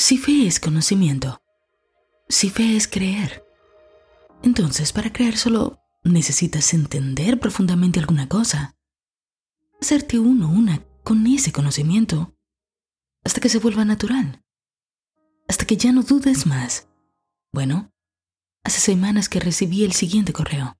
Si 0.00 0.16
fe 0.16 0.46
es 0.46 0.58
conocimiento, 0.60 1.42
si 2.26 2.48
fe 2.48 2.74
es 2.74 2.88
creer, 2.88 3.44
entonces 4.42 4.94
para 4.94 5.12
creer 5.12 5.36
solo 5.36 5.78
necesitas 6.04 6.72
entender 6.72 7.38
profundamente 7.38 8.00
alguna 8.00 8.26
cosa, 8.26 8.78
hacerte 9.78 10.18
uno 10.18 10.50
una 10.50 10.82
con 11.04 11.26
ese 11.26 11.52
conocimiento, 11.52 12.34
hasta 13.24 13.42
que 13.42 13.50
se 13.50 13.58
vuelva 13.58 13.84
natural, 13.84 14.42
hasta 15.46 15.66
que 15.66 15.76
ya 15.76 15.92
no 15.92 16.02
dudes 16.02 16.46
más. 16.46 16.88
Bueno, 17.52 17.92
hace 18.64 18.80
semanas 18.80 19.28
que 19.28 19.38
recibí 19.38 19.84
el 19.84 19.92
siguiente 19.92 20.32
correo. 20.32 20.78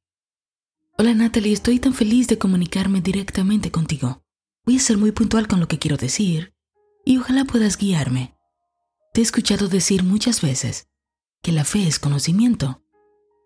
Hola 0.96 1.12
Natalie, 1.12 1.52
estoy 1.52 1.78
tan 1.78 1.92
feliz 1.92 2.26
de 2.26 2.38
comunicarme 2.38 3.02
directamente 3.02 3.70
contigo. 3.70 4.24
Voy 4.64 4.78
a 4.78 4.80
ser 4.80 4.96
muy 4.96 5.12
puntual 5.12 5.46
con 5.46 5.60
lo 5.60 5.68
que 5.68 5.78
quiero 5.78 5.98
decir 5.98 6.54
y 7.04 7.18
ojalá 7.18 7.44
puedas 7.44 7.76
guiarme. 7.76 8.39
Te 9.12 9.20
he 9.20 9.24
escuchado 9.24 9.68
decir 9.68 10.04
muchas 10.04 10.40
veces 10.40 10.88
que 11.42 11.50
la 11.50 11.64
fe 11.64 11.88
es 11.88 11.98
conocimiento 11.98 12.84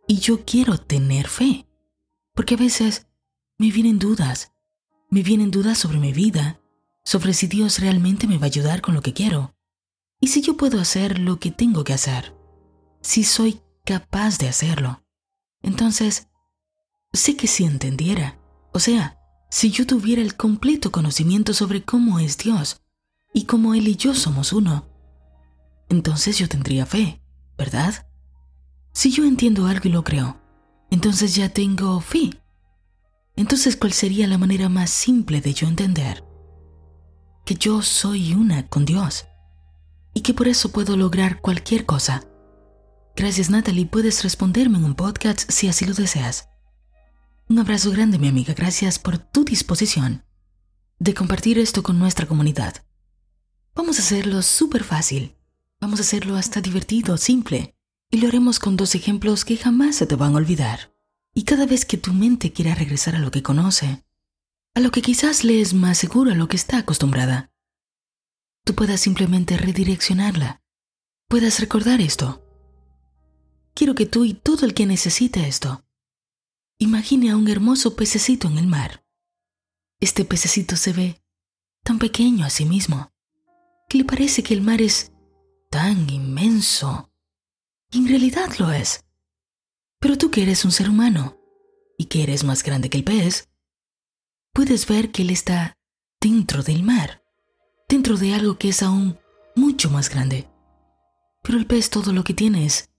y 0.07 0.19
yo 0.19 0.45
quiero 0.45 0.79
tener 0.79 1.27
fe, 1.29 1.67
porque 2.35 2.55
a 2.55 2.59
veces 2.59 3.07
me 3.57 3.71
vienen 3.71 3.99
dudas, 3.99 4.53
me 5.11 5.23
vienen 5.23 5.51
dudas 5.51 5.79
sobre 5.79 5.99
mi 5.99 6.13
vida, 6.13 6.61
sobre 7.03 7.33
si 7.33 7.47
Dios 7.47 7.79
realmente 7.79 8.27
me 8.27 8.37
va 8.37 8.45
a 8.45 8.47
ayudar 8.47 8.83
con 8.83 8.95
lo 8.95 9.01
que 9.01 9.15
quiero 9.15 9.55
y 10.21 10.29
si 10.29 10.43
yo 10.43 10.57
puedo 10.57 10.81
hacer 10.81 11.19
lo 11.19 11.39
que 11.39 11.51
tengo 11.51 11.83
que 11.83 11.95
hacer, 11.95 12.35
si 13.01 13.25
soy 13.25 13.63
capaz 13.85 14.39
de 14.39 14.49
hacerlo. 14.49 15.03
Entonces, 15.63 16.29
sé 17.13 17.37
que 17.37 17.47
si 17.47 17.65
entendiera, 17.65 18.39
o 18.73 18.81
sea, 18.81 19.19
si 19.51 19.71
yo 19.71 19.87
tuviera 19.87 20.21
el 20.21 20.37
completo 20.37 20.93
conocimiento 20.93 21.55
sobre 21.55 21.85
cómo 21.85 22.19
es 22.19 22.37
Dios 22.37 22.83
y 23.33 23.45
cómo 23.45 23.75
Él 23.75 23.89
y 23.89 23.97
yo 23.97 24.15
somos 24.15 24.53
uno, 24.53 24.94
entonces 25.95 26.39
yo 26.39 26.49
tendría 26.49 26.87
fe, 26.87 27.23
¿verdad? 27.57 28.07
Si 28.93 29.11
yo 29.11 29.25
entiendo 29.25 29.67
algo 29.67 29.89
y 29.89 29.93
lo 29.93 30.05
creo, 30.05 30.41
entonces 30.91 31.35
ya 31.35 31.49
tengo 31.49 32.01
fe. 32.01 32.31
Entonces, 33.37 33.77
¿cuál 33.77 33.93
sería 33.93 34.29
la 34.29 34.39
manera 34.39 34.69
más 34.69 34.91
simple 34.91 35.41
de 35.41 35.55
yo 35.55 35.67
entender? 35.67 36.25
Que 37.45 37.55
yo 37.55 37.83
soy 37.83 38.35
una 38.35 38.69
con 38.69 38.85
Dios 38.85 39.27
y 40.15 40.21
que 40.21 40.35
por 40.35 40.47
eso 40.47 40.71
puedo 40.71 40.97
lograr 40.97 41.41
cualquier 41.41 41.85
cosa. 41.85 42.25
Gracias 43.17 43.51
Natalie, 43.51 43.87
puedes 43.87 44.23
responderme 44.23 44.79
en 44.79 44.85
un 44.85 44.95
podcast 44.95 45.51
si 45.51 45.69
así 45.69 45.85
lo 45.85 45.95
deseas. 45.95 46.49
Un 47.49 47.59
abrazo 47.59 47.91
grande 47.91 48.19
mi 48.19 48.29
amiga, 48.29 48.55
gracias 48.55 48.99
por 48.99 49.19
tu 49.19 49.45
disposición 49.45 50.25
de 50.99 51.15
compartir 51.15 51.59
esto 51.59 51.83
con 51.83 51.99
nuestra 51.99 52.27
comunidad. 52.27 52.85
Vamos 53.75 53.99
a 53.99 54.03
hacerlo 54.03 54.41
súper 54.43 54.85
fácil. 54.85 55.37
Vamos 55.85 56.01
a 56.01 56.03
hacerlo 56.03 56.37
hasta 56.37 56.63
divertido, 56.63 57.19
simple. 57.19 57.77
Y 58.11 58.17
lo 58.17 58.29
haremos 58.29 58.59
con 58.59 58.75
dos 58.75 58.95
ejemplos 58.95 59.45
que 59.45 59.59
jamás 59.59 59.97
se 59.97 60.07
te 60.07 60.17
van 60.17 60.33
a 60.33 60.39
olvidar. 60.39 60.97
Y 61.35 61.45
cada 61.45 61.67
vez 61.67 61.85
que 61.85 61.99
tu 61.99 62.15
mente 62.15 62.55
quiera 62.55 62.75
regresar 62.75 63.17
a 63.17 63.19
lo 63.19 63.31
que 63.31 63.43
conoce, 63.43 64.03
a 64.73 64.81
lo 64.81 64.91
que 64.91 65.03
quizás 65.03 65.45
le 65.45 65.61
es 65.61 65.75
más 65.75 65.99
seguro 65.99 66.33
a 66.33 66.35
lo 66.35 66.49
que 66.49 66.57
está 66.57 66.79
acostumbrada, 66.79 67.53
tú 68.65 68.75
puedas 68.75 68.99
simplemente 69.03 69.59
redireccionarla. 69.59 70.63
Puedas 71.29 71.61
recordar 71.61 72.01
esto. 72.01 72.43
Quiero 73.75 73.95
que 73.95 74.07
tú 74.07 74.25
y 74.25 74.33
todo 74.33 74.65
el 74.65 74.73
que 74.73 74.87
necesite 74.87 75.47
esto, 75.47 75.85
imagine 76.79 77.29
a 77.29 77.37
un 77.37 77.47
hermoso 77.47 77.95
pececito 77.95 78.49
en 78.49 78.57
el 78.57 78.69
mar. 78.69 79.05
Este 80.01 80.25
pececito 80.25 80.77
se 80.77 80.95
ve 80.95 81.23
tan 81.83 81.99
pequeño 81.99 82.47
a 82.47 82.49
sí 82.49 82.65
mismo, 82.65 83.13
que 83.91 83.99
le 83.99 84.05
parece 84.07 84.43
que 84.43 84.55
el 84.55 84.63
mar 84.63 84.81
es 84.81 85.14
tan 85.75 86.09
inmenso. 86.09 87.11
Y 87.91 87.99
en 87.99 88.07
realidad 88.07 88.49
lo 88.61 88.71
es. 88.71 89.05
Pero 89.99 90.17
tú 90.17 90.31
que 90.31 90.45
eres 90.45 90.65
un 90.65 90.71
ser 90.71 90.89
humano 90.89 91.37
y 91.99 92.05
que 92.05 92.23
eres 92.23 92.45
más 92.45 92.63
grande 92.63 92.89
que 92.89 92.97
el 92.97 93.03
pez, 93.03 93.49
puedes 94.53 94.87
ver 94.87 95.11
que 95.11 95.23
él 95.23 95.31
está 95.31 95.77
dentro 96.21 96.63
del 96.63 96.85
mar, 96.85 97.25
dentro 97.89 98.17
de 98.17 98.35
algo 98.35 98.57
que 98.57 98.69
es 98.69 98.85
aún 98.85 99.19
mucho 99.57 99.91
más 99.91 100.11
grande. 100.11 100.49
Pero 101.43 101.59
el 101.59 101.67
pez 101.67 101.91
todo 101.91 102.13
lo 102.13 102.23
que 102.23 102.35
tiene 102.35 102.67
es 102.67 102.91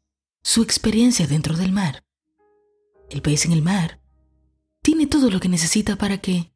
su 0.43 0.61
experiencia 0.61 1.27
dentro 1.27 1.55
del 1.55 1.71
mar. 1.71 2.03
El 3.09 3.21
pez 3.21 3.45
en 3.45 3.53
el 3.53 3.61
mar 3.61 4.01
tiene 4.81 5.07
todo 5.07 5.31
lo 5.31 5.39
que 5.39 5.47
necesita 5.47 5.95
para 5.95 6.17
que 6.17 6.51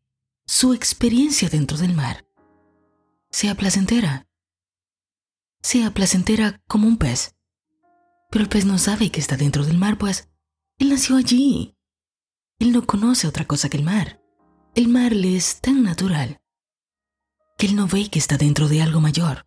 su 0.46 0.74
experiencia 0.74 1.48
dentro 1.48 1.78
del 1.78 1.94
mar 1.94 2.26
sea 3.30 3.56
placentera 3.56 4.29
sea 5.62 5.94
placentera 5.94 6.62
como 6.68 6.88
un 6.88 6.98
pez. 6.98 7.36
Pero 8.30 8.44
el 8.44 8.50
pez 8.50 8.66
no 8.66 8.78
sabe 8.78 9.12
que 9.12 9.20
está 9.20 9.38
dentro 9.38 9.66
del 9.66 9.78
mar, 9.78 9.98
pues 9.98 10.30
él 10.78 10.90
nació 10.90 11.18
allí. 11.18 11.76
Él 12.60 12.72
no 12.72 12.86
conoce 12.86 13.28
otra 13.28 13.46
cosa 13.46 13.70
que 13.70 13.78
el 13.78 13.84
mar. 13.84 14.22
El 14.76 14.88
mar 14.88 15.14
le 15.14 15.36
es 15.36 15.62
tan 15.62 15.84
natural 15.84 16.40
que 17.58 17.68
él 17.68 17.76
no 17.76 17.88
ve 17.88 18.10
que 18.10 18.20
está 18.20 18.38
dentro 18.38 18.70
de 18.70 18.82
algo 18.82 19.02
mayor. 19.02 19.46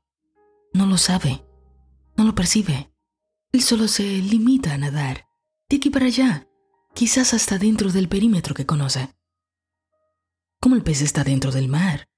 No 0.75 0.87
lo 0.87 0.99
sabe, 0.99 1.47
no 2.15 2.25
lo 2.25 2.35
percibe. 2.35 2.93
Él 3.53 3.63
solo 3.63 3.89
se 3.89 4.05
limita 4.05 4.75
a 4.75 4.79
nadar, 4.79 5.27
de 5.71 5.77
aquí 5.77 5.89
para 5.89 6.07
allá, 6.07 6.47
quizás 6.95 7.33
hasta 7.33 7.57
dentro 7.57 7.91
del 7.91 8.11
perímetro 8.11 8.55
que 8.55 8.67
conoce. 8.67 9.15
Como 10.61 10.75
el 10.75 10.83
pez 10.83 11.01
está 11.01 11.25
dentro 11.25 11.53
del 11.53 11.69
mar, 11.69 12.11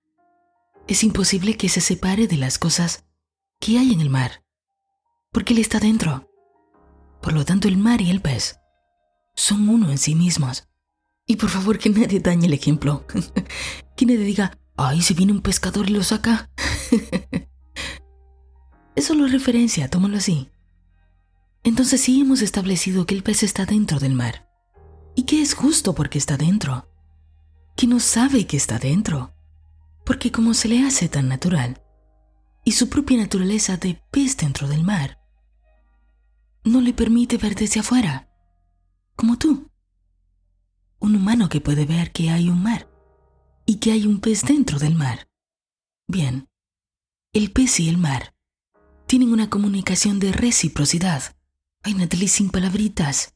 es 0.88 1.04
imposible 1.04 1.56
que 1.56 1.68
se 1.68 1.80
separe 1.80 2.26
de 2.26 2.36
las 2.36 2.58
cosas 2.58 3.04
¿Qué 3.64 3.78
hay 3.78 3.94
en 3.94 4.02
el 4.02 4.10
mar, 4.10 4.44
porque 5.32 5.54
él 5.54 5.58
está 5.58 5.80
dentro. 5.80 6.28
Por 7.22 7.32
lo 7.32 7.46
tanto, 7.46 7.66
el 7.66 7.78
mar 7.78 8.02
y 8.02 8.10
el 8.10 8.20
pez 8.20 8.58
son 9.34 9.70
uno 9.70 9.90
en 9.90 9.96
sí 9.96 10.14
mismos. 10.14 10.68
Y 11.26 11.36
por 11.36 11.48
favor, 11.48 11.78
que 11.78 11.88
nadie 11.88 12.20
dañe 12.20 12.46
el 12.46 12.52
ejemplo. 12.52 13.06
que 13.96 14.04
nadie 14.04 14.18
diga, 14.18 14.58
ay, 14.76 15.00
si 15.00 15.14
viene 15.14 15.32
un 15.32 15.40
pescador 15.40 15.88
y 15.88 15.94
lo 15.94 16.02
saca. 16.02 16.50
es 18.96 19.04
solo 19.06 19.26
referencia, 19.28 19.88
tómalo 19.88 20.18
así. 20.18 20.50
Entonces 21.62 22.02
sí 22.02 22.20
hemos 22.20 22.42
establecido 22.42 23.06
que 23.06 23.14
el 23.14 23.22
pez 23.22 23.44
está 23.44 23.64
dentro 23.64 23.98
del 23.98 24.12
mar. 24.12 24.46
Y 25.14 25.22
que 25.22 25.40
es 25.40 25.54
justo 25.54 25.94
porque 25.94 26.18
está 26.18 26.36
dentro. 26.36 26.86
Que 27.78 27.86
no 27.86 27.98
sabe 27.98 28.46
que 28.46 28.58
está 28.58 28.78
dentro. 28.78 29.32
Porque 30.04 30.30
como 30.30 30.52
se 30.52 30.68
le 30.68 30.86
hace 30.86 31.08
tan 31.08 31.28
natural, 31.28 31.80
y 32.64 32.72
su 32.72 32.88
propia 32.88 33.18
naturaleza 33.18 33.76
de 33.76 34.02
pez 34.10 34.36
dentro 34.36 34.68
del 34.68 34.82
mar 34.82 35.20
no 36.64 36.80
le 36.80 36.94
permite 36.94 37.36
ver 37.36 37.54
desde 37.54 37.80
afuera, 37.80 38.30
como 39.16 39.38
tú. 39.38 39.70
Un 40.98 41.14
humano 41.14 41.50
que 41.50 41.60
puede 41.60 41.84
ver 41.84 42.10
que 42.10 42.30
hay 42.30 42.48
un 42.48 42.62
mar 42.62 42.88
y 43.66 43.76
que 43.76 43.92
hay 43.92 44.06
un 44.06 44.20
pez 44.20 44.42
dentro 44.42 44.78
del 44.78 44.94
mar. 44.94 45.28
Bien, 46.08 46.48
el 47.34 47.52
pez 47.52 47.80
y 47.80 47.88
el 47.88 47.98
mar 47.98 48.34
tienen 49.06 49.32
una 49.32 49.50
comunicación 49.50 50.18
de 50.18 50.32
reciprocidad. 50.32 51.36
Ay, 51.82 51.94
Natalie, 51.94 52.28
sin 52.28 52.50
palabritas. 52.50 53.34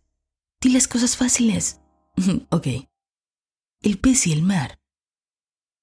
Di 0.61 0.71
las 0.71 0.89
cosas 0.89 1.17
fáciles. 1.17 1.81
ok. 2.51 2.67
El 3.83 3.99
pez 3.99 4.27
y 4.27 4.33
el 4.33 4.43
mar 4.43 4.81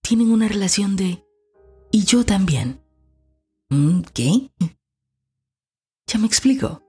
tienen 0.02 0.32
una 0.32 0.48
relación 0.48 0.96
de 0.96 1.24
y 1.92 2.06
yo 2.06 2.26
también. 2.26 2.85
Mm, 3.70 4.02
¿Qué? 4.14 4.52
Ya 6.08 6.20
me 6.20 6.28
explico. 6.28 6.84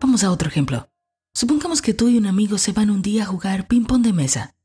Vamos 0.00 0.24
a 0.24 0.30
otro 0.30 0.48
ejemplo. 0.48 0.88
Supongamos 1.34 1.82
que 1.82 1.94
tú 1.94 2.08
y 2.08 2.16
un 2.16 2.26
amigo 2.26 2.58
se 2.58 2.72
van 2.72 2.90
un 2.90 3.02
día 3.02 3.24
a 3.24 3.26
jugar 3.26 3.66
ping-pong 3.66 4.02
de 4.02 4.12
mesa. 4.12 4.56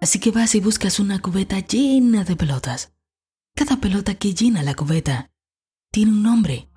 Así 0.00 0.18
que 0.18 0.30
vas 0.30 0.54
y 0.54 0.60
buscas 0.60 1.00
una 1.00 1.20
cubeta 1.20 1.58
llena 1.60 2.24
de 2.24 2.36
pelotas. 2.36 2.92
Cada 3.54 3.78
pelota 3.80 4.14
que 4.14 4.34
llena 4.34 4.62
la 4.62 4.74
cubeta 4.74 5.30
tiene 5.90 6.12
un 6.12 6.22
nombre, 6.22 6.70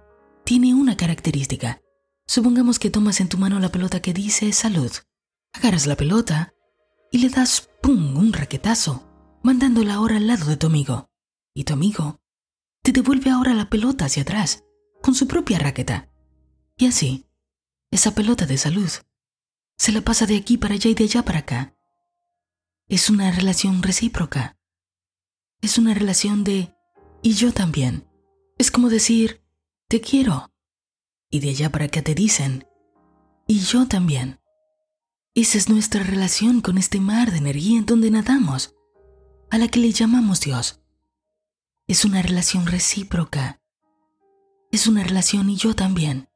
tiene 0.44 0.74
una 0.74 0.98
característica. 0.98 1.82
Supongamos 2.28 2.80
que 2.80 2.90
tomas 2.90 3.22
en 3.22 3.30
tu 3.30 3.38
mano 3.38 3.60
la 3.60 3.72
pelota 3.72 4.02
que 4.02 4.14
dice 4.14 4.52
salud. 4.52 4.92
Agarras 5.54 5.86
la 5.86 5.96
pelota 5.96 6.54
y 7.12 7.20
le 7.20 7.30
das 7.30 7.70
¡pum! 7.82 8.18
un 8.18 8.34
raquetazo, 8.34 9.08
mandándola 9.44 9.96
ahora 9.96 10.18
al 10.18 10.28
lado 10.28 10.46
de 10.48 10.58
tu 10.58 10.68
amigo. 10.68 11.10
Y 11.54 11.64
tu 11.64 11.74
amigo 11.74 12.20
te 12.86 12.92
devuelve 12.92 13.32
ahora 13.32 13.56
la 13.56 13.68
pelota 13.68 14.06
hacia 14.06 14.22
atrás, 14.22 14.64
con 15.02 15.16
su 15.16 15.28
propia 15.28 15.58
raqueta. 15.58 16.08
Y 16.78 16.86
así, 16.86 17.26
esa 17.90 18.14
pelota 18.14 18.46
de 18.46 18.60
salud 18.60 18.92
se 19.76 19.92
la 19.92 20.02
pasa 20.02 20.28
de 20.28 20.38
aquí 20.38 20.60
para 20.60 20.76
allá 20.76 20.92
y 20.92 20.94
de 20.94 21.06
allá 21.06 21.26
para 21.26 21.40
acá. 21.40 21.76
Es 22.88 23.10
una 23.10 23.32
relación 23.32 23.82
recíproca. 23.82 24.60
Es 25.62 25.80
una 25.80 25.96
relación 25.96 26.44
de 26.44 26.76
y 27.24 27.34
yo 27.34 27.52
también. 27.54 28.08
Es 28.60 28.70
como 28.70 28.90
decir, 28.90 29.42
te 29.90 30.00
quiero. 30.00 30.54
Y 31.32 31.40
de 31.40 31.50
allá 31.50 31.72
para 31.72 31.86
acá 31.86 32.04
te 32.04 32.14
dicen, 32.14 32.68
y 33.48 33.62
yo 33.62 33.88
también. 33.88 34.40
Esa 35.34 35.58
es 35.58 35.70
nuestra 35.70 36.04
relación 36.04 36.62
con 36.62 36.78
este 36.78 37.00
mar 37.00 37.32
de 37.32 37.40
energía 37.40 37.80
en 37.80 37.88
donde 37.88 38.12
nadamos, 38.12 38.76
a 39.50 39.58
la 39.58 39.70
que 39.70 39.80
le 39.80 39.92
llamamos 39.92 40.40
Dios 40.42 40.85
es 41.88 42.04
una 42.04 42.22
relación 42.22 42.66
recíproca. 42.66 43.62
es 44.72 44.88
una 44.88 45.04
relación 45.04 45.50
y 45.50 45.56
yo 45.56 45.76
también. 45.76 46.28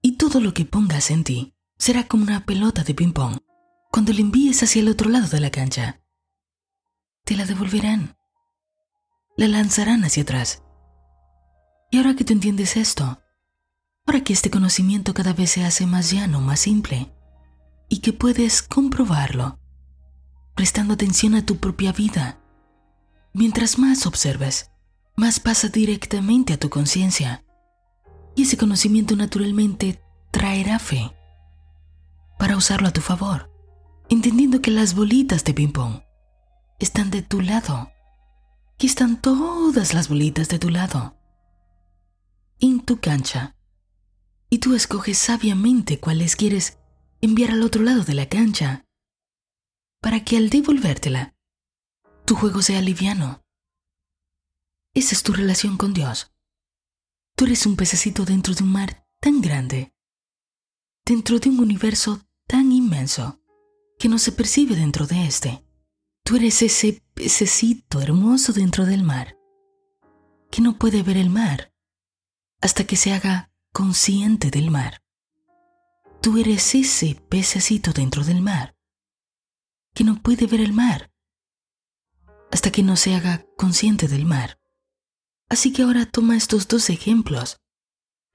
Y 0.00 0.16
todo 0.16 0.40
lo 0.40 0.54
que 0.54 0.64
pongas 0.64 1.10
en 1.10 1.24
ti 1.24 1.54
será 1.76 2.06
como 2.06 2.22
una 2.22 2.46
pelota 2.46 2.82
de 2.82 2.94
ping-pong. 2.94 3.38
Cuando 3.90 4.12
la 4.12 4.20
envíes 4.20 4.62
hacia 4.62 4.80
el 4.80 4.88
otro 4.88 5.10
lado 5.10 5.28
de 5.28 5.40
la 5.40 5.50
cancha, 5.50 6.00
te 7.24 7.36
la 7.36 7.44
devolverán. 7.44 8.16
La 9.36 9.48
lanzarán 9.48 10.04
hacia 10.04 10.22
atrás. 10.22 10.62
Y 11.90 11.98
ahora 11.98 12.14
que 12.14 12.24
tú 12.24 12.32
entiendes 12.32 12.76
esto, 12.76 13.20
ahora 14.06 14.22
que 14.22 14.32
este 14.32 14.50
conocimiento 14.50 15.12
cada 15.12 15.32
vez 15.32 15.50
se 15.50 15.64
hace 15.64 15.86
más 15.86 16.10
llano, 16.10 16.40
más 16.40 16.60
simple, 16.60 17.12
y 17.88 17.98
que 17.98 18.12
puedes 18.12 18.62
comprobarlo, 18.62 19.58
prestando 20.54 20.94
atención 20.94 21.34
a 21.34 21.44
tu 21.44 21.58
propia 21.58 21.92
vida, 21.92 22.40
mientras 23.32 23.78
más 23.78 24.06
observes, 24.06 24.70
más 25.16 25.40
pasa 25.40 25.68
directamente 25.68 26.52
a 26.52 26.58
tu 26.58 26.70
conciencia. 26.70 27.44
Y 28.34 28.42
ese 28.42 28.56
conocimiento 28.56 29.14
naturalmente 29.16 30.02
traerá 30.30 30.78
fe 30.78 31.12
para 32.38 32.56
usarlo 32.56 32.88
a 32.88 32.92
tu 32.92 33.00
favor, 33.00 33.50
entendiendo 34.08 34.60
que 34.60 34.70
las 34.70 34.94
bolitas 34.94 35.44
de 35.44 35.54
ping-pong 35.54 36.02
están 36.80 37.10
de 37.10 37.22
tu 37.22 37.40
lado, 37.40 37.92
que 38.76 38.88
están 38.88 39.20
todas 39.20 39.94
las 39.94 40.08
bolitas 40.08 40.48
de 40.48 40.58
tu 40.58 40.70
lado, 40.70 41.16
en 42.58 42.80
tu 42.80 42.98
cancha, 42.98 43.56
y 44.50 44.58
tú 44.58 44.74
escoges 44.74 45.18
sabiamente 45.18 46.00
cuáles 46.00 46.34
quieres 46.34 46.78
enviar 47.20 47.52
al 47.52 47.62
otro 47.62 47.82
lado 47.82 48.02
de 48.02 48.14
la 48.14 48.28
cancha, 48.28 48.84
para 50.00 50.24
que 50.24 50.36
al 50.36 50.50
devolvértela, 50.50 51.34
tu 52.26 52.34
juego 52.34 52.62
sea 52.62 52.80
liviano 52.80 53.43
esa 54.94 55.14
es 55.14 55.22
tu 55.22 55.32
relación 55.32 55.76
con 55.76 55.92
Dios. 55.92 56.32
Tú 57.36 57.46
eres 57.46 57.66
un 57.66 57.76
pececito 57.76 58.24
dentro 58.24 58.54
de 58.54 58.62
un 58.62 58.72
mar 58.72 59.06
tan 59.20 59.40
grande, 59.40 59.92
dentro 61.04 61.40
de 61.40 61.50
un 61.50 61.58
universo 61.58 62.24
tan 62.46 62.70
inmenso, 62.70 63.40
que 63.98 64.08
no 64.08 64.18
se 64.18 64.32
percibe 64.32 64.76
dentro 64.76 65.06
de 65.06 65.26
este. 65.26 65.64
Tú 66.22 66.36
eres 66.36 66.62
ese 66.62 67.02
pececito 67.14 68.00
hermoso 68.00 68.52
dentro 68.52 68.86
del 68.86 69.02
mar, 69.02 69.36
que 70.50 70.62
no 70.62 70.78
puede 70.78 71.02
ver 71.02 71.16
el 71.16 71.28
mar 71.28 71.74
hasta 72.60 72.86
que 72.86 72.96
se 72.96 73.12
haga 73.12 73.52
consciente 73.72 74.50
del 74.50 74.70
mar. 74.70 75.02
Tú 76.22 76.38
eres 76.38 76.74
ese 76.74 77.20
pececito 77.28 77.92
dentro 77.92 78.24
del 78.24 78.40
mar, 78.40 78.76
que 79.92 80.04
no 80.04 80.22
puede 80.22 80.46
ver 80.46 80.60
el 80.60 80.72
mar 80.72 81.10
hasta 82.50 82.70
que 82.70 82.84
no 82.84 82.96
se 82.96 83.14
haga 83.14 83.44
consciente 83.58 84.06
del 84.06 84.24
mar. 84.24 84.60
Así 85.48 85.72
que 85.72 85.82
ahora 85.82 86.06
toma 86.06 86.36
estos 86.36 86.68
dos 86.68 86.90
ejemplos 86.90 87.58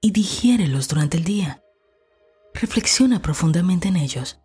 y 0.00 0.12
digiérelos 0.12 0.88
durante 0.88 1.16
el 1.16 1.24
día. 1.24 1.62
Reflexiona 2.54 3.20
profundamente 3.20 3.88
en 3.88 3.96
ellos. 3.96 4.38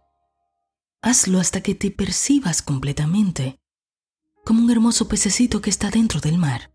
Hazlo 1.01 1.39
hasta 1.39 1.61
que 1.61 1.75
te 1.75 1.91
percibas 1.91 2.61
completamente, 2.61 3.59
como 4.43 4.63
un 4.63 4.71
hermoso 4.71 5.07
pececito 5.07 5.61
que 5.61 5.69
está 5.69 5.89
dentro 5.89 6.19
del 6.19 6.37
mar. 6.37 6.73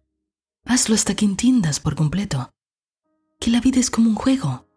Hazlo 0.64 0.94
hasta 0.94 1.14
que 1.14 1.24
entiendas 1.24 1.80
por 1.80 1.96
completo 1.96 2.50
que 3.40 3.50
la 3.50 3.60
vida 3.60 3.80
es 3.80 3.90
como 3.90 4.10
un 4.10 4.16
juego, 4.16 4.68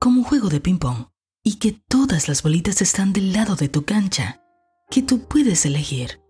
como 0.00 0.18
un 0.18 0.24
juego 0.24 0.48
de 0.48 0.60
ping-pong, 0.60 1.06
y 1.44 1.58
que 1.58 1.72
todas 1.72 2.28
las 2.28 2.42
bolitas 2.42 2.82
están 2.82 3.12
del 3.12 3.32
lado 3.32 3.54
de 3.54 3.68
tu 3.68 3.84
cancha, 3.84 4.42
que 4.90 5.00
tú 5.00 5.28
puedes 5.28 5.64
elegir 5.64 6.20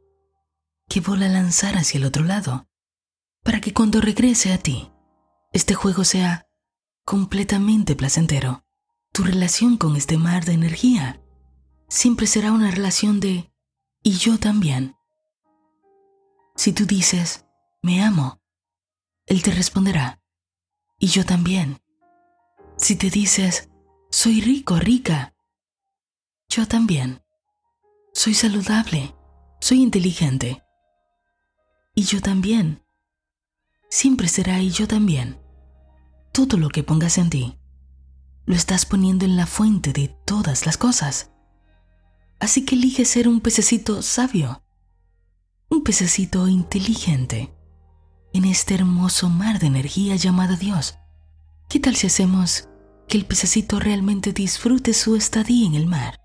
qué 0.88 1.00
bola 1.00 1.28
lanzar 1.28 1.76
hacia 1.76 1.98
el 1.98 2.04
otro 2.04 2.24
lado 2.24 2.68
para 3.42 3.60
que 3.60 3.72
cuando 3.72 4.00
regrese 4.00 4.52
a 4.52 4.58
ti, 4.58 4.90
este 5.52 5.74
juego 5.74 6.04
sea 6.04 6.46
completamente 7.04 7.96
placentero. 7.96 8.64
Tu 9.12 9.24
relación 9.24 9.76
con 9.76 9.96
este 9.96 10.18
mar 10.18 10.44
de 10.44 10.52
energía 10.52 11.20
siempre 11.88 12.26
será 12.26 12.52
una 12.52 12.70
relación 12.70 13.18
de 13.18 13.52
y 14.02 14.12
yo 14.12 14.38
también. 14.38 14.96
Si 16.54 16.72
tú 16.72 16.86
dices, 16.86 17.46
me 17.82 18.02
amo, 18.02 18.40
él 19.26 19.42
te 19.42 19.50
responderá, 19.50 20.22
y 20.98 21.08
yo 21.08 21.24
también. 21.24 21.80
Si 22.76 22.96
te 22.96 23.10
dices, 23.10 23.70
soy 24.10 24.40
rico, 24.40 24.76
rica, 24.76 25.34
yo 26.48 26.66
también. 26.66 27.22
Soy 28.12 28.34
saludable, 28.34 29.14
soy 29.60 29.82
inteligente, 29.82 30.62
y 31.94 32.04
yo 32.04 32.20
también 32.20 32.84
siempre 33.90 34.28
será 34.28 34.62
y 34.62 34.70
yo 34.70 34.88
también. 34.88 35.38
Todo 36.32 36.56
lo 36.56 36.68
que 36.68 36.82
pongas 36.82 37.18
en 37.18 37.28
ti, 37.28 37.58
lo 38.46 38.54
estás 38.54 38.86
poniendo 38.86 39.24
en 39.24 39.36
la 39.36 39.46
fuente 39.46 39.92
de 39.92 40.08
todas 40.24 40.64
las 40.64 40.76
cosas. 40.76 41.30
Así 42.38 42.64
que 42.64 42.76
elige 42.76 43.04
ser 43.04 43.28
un 43.28 43.40
pececito 43.40 44.00
sabio, 44.00 44.62
un 45.68 45.84
pececito 45.84 46.48
inteligente, 46.48 47.52
en 48.32 48.44
este 48.44 48.74
hermoso 48.74 49.28
mar 49.28 49.58
de 49.58 49.66
energía 49.66 50.16
llamada 50.16 50.56
Dios. 50.56 50.96
¿Qué 51.68 51.80
tal 51.80 51.96
si 51.96 52.06
hacemos 52.06 52.68
que 53.08 53.18
el 53.18 53.26
pececito 53.26 53.80
realmente 53.80 54.32
disfrute 54.32 54.94
su 54.94 55.16
estadía 55.16 55.66
en 55.66 55.74
el 55.74 55.86
mar? 55.86 56.19